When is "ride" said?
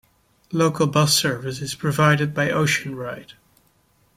2.95-3.33